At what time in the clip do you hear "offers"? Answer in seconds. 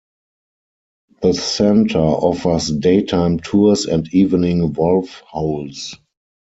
1.99-2.71